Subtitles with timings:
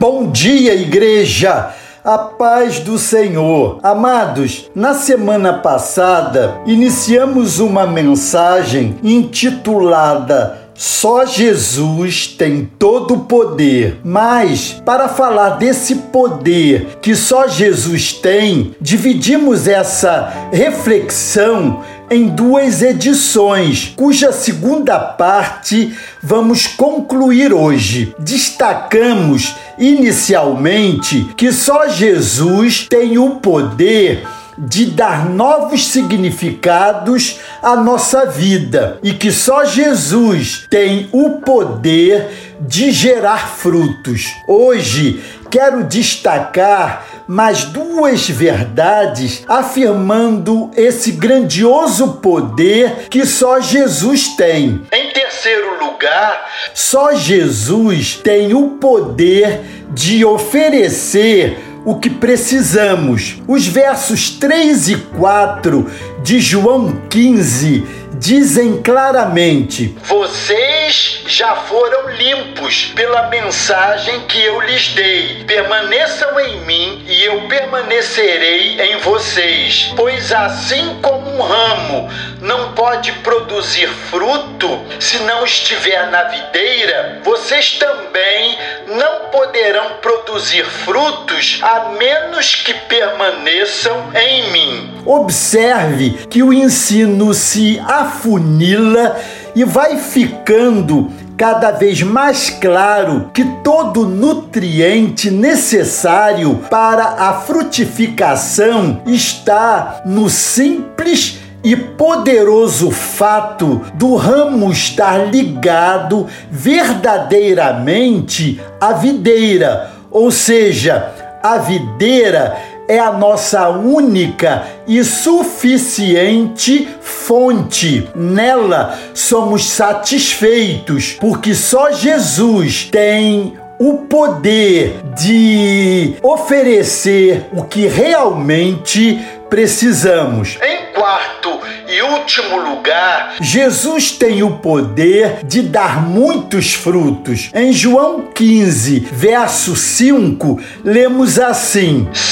[0.00, 1.74] Bom dia, igreja!
[2.02, 3.80] A paz do Senhor.
[3.82, 14.00] Amados, na semana passada iniciamos uma mensagem intitulada só Jesus tem todo o poder.
[14.02, 23.92] Mas, para falar desse poder que só Jesus tem, dividimos essa reflexão em duas edições,
[23.94, 28.12] cuja segunda parte vamos concluir hoje.
[28.18, 34.26] Destacamos inicialmente que só Jesus tem o poder
[34.58, 42.90] de dar novos significados à nossa vida e que só Jesus tem o poder de
[42.90, 44.26] gerar frutos.
[44.46, 54.82] Hoje quero destacar mais duas verdades afirmando esse grandioso poder que só Jesus tem.
[54.92, 63.36] Em terceiro lugar, só Jesus tem o poder de oferecer o que precisamos.
[63.46, 65.88] Os versos 3 e 4
[66.24, 75.44] de João 15 dizem claramente: Vocês já foram limpos pela mensagem que eu lhes dei.
[75.46, 79.92] Permaneçam em mim eu permanecerei em vocês.
[79.96, 82.08] Pois assim como um ramo
[82.40, 91.58] não pode produzir fruto se não estiver na videira, vocês também não poderão produzir frutos
[91.62, 95.02] a menos que permaneçam em mim.
[95.04, 99.20] Observe que o ensino se afunila
[99.54, 110.02] e vai ficando cada vez mais claro que todo nutriente necessário para a frutificação está
[110.04, 121.10] no simples e poderoso fato do ramo estar ligado verdadeiramente à videira, ou seja,
[121.42, 122.54] a videira
[122.86, 126.86] é a nossa única e suficiente
[127.30, 128.10] fonte.
[128.12, 140.58] Nela somos satisfeitos, porque só Jesus tem o poder de oferecer o que realmente precisamos.
[140.60, 147.50] Em quarto e último lugar, Jesus tem o poder de dar muitos frutos.
[147.54, 152.29] Em João 15, verso 5, lemos assim: Sim,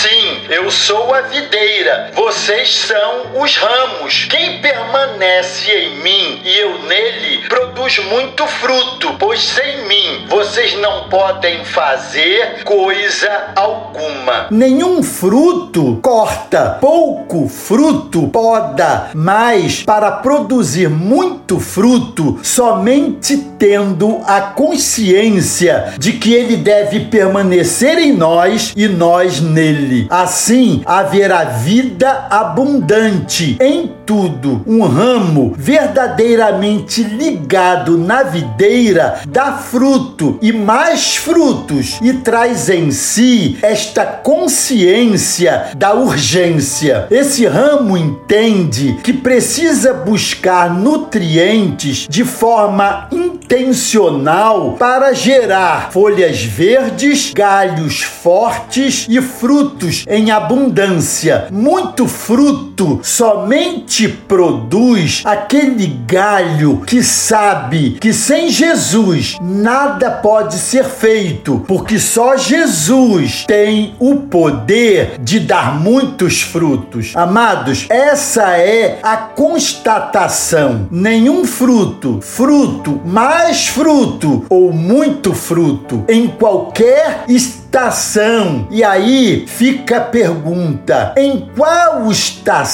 [0.49, 4.27] eu sou a videira, vocês são os ramos.
[4.31, 11.07] Quem permanece em mim e eu nele produz muito fruto, pois sem mim vocês não
[11.11, 14.47] podem fazer coisa alguma.
[14.51, 25.93] Nenhum fruto corta, pouco fruto poda, mas para produzir muito fruto, somente tendo a consciência
[25.99, 30.07] de que ele deve permanecer em nós e nós nele.
[30.09, 30.38] Assim
[30.85, 34.63] haverá vida abundante em tudo.
[34.67, 43.59] Um ramo verdadeiramente ligado na videira dá fruto e mais frutos e traz em si
[43.61, 47.07] esta consciência da urgência.
[47.11, 58.03] Esse ramo entende que precisa buscar nutrientes de forma intencional para gerar folhas verdes, galhos
[58.03, 61.49] fortes e frutos em abundância.
[61.51, 62.68] Muito fruto
[63.03, 72.37] somente produz aquele galho que sabe que sem Jesus nada pode ser feito, porque só
[72.37, 77.13] Jesus tem o poder de dar muitos frutos.
[77.15, 80.89] Amados, essa é a constatação.
[80.91, 88.67] Nenhum fruto, fruto, mais fruto ou muito fruto em qualquer estação.
[88.71, 92.68] E aí fica a pergunta: em qual estação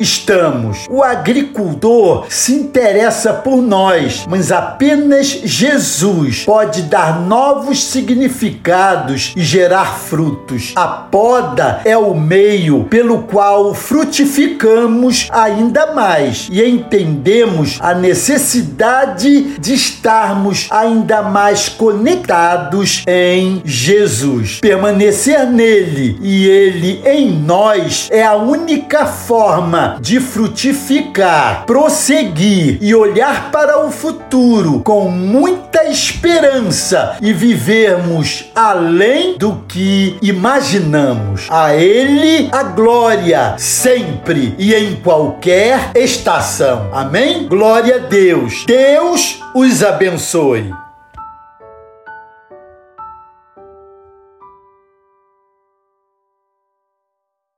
[0.00, 0.86] estamos?
[0.88, 9.98] O agricultor se interessa por nós, mas apenas Jesus pode dar novos significados e gerar
[9.98, 10.72] frutos.
[10.76, 19.74] A poda é o meio pelo qual frutificamos ainda mais e entendemos a necessidade de
[19.74, 24.58] estarmos ainda mais conectados em Jesus.
[24.60, 33.50] Permanecer nele e ele em nós é a única forma de frutificar, prosseguir e olhar
[33.50, 41.46] para o futuro com muita esperança e vivermos além do que imaginamos.
[41.50, 46.88] A ele a glória sempre e em qualquer estação.
[46.92, 47.46] Amém?
[47.48, 48.64] Glória a Deus.
[48.66, 50.87] Deus os abençoe.